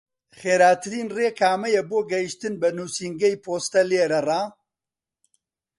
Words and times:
خێراترین 0.39 1.07
ڕێ 1.17 1.27
کامەیە 1.39 1.81
بۆ 1.89 1.99
گەیشتن 2.11 2.53
بە 2.61 2.69
نووسینگەی 2.77 3.41
پۆستە 3.43 3.81
لێرەڕا؟ 3.89 4.41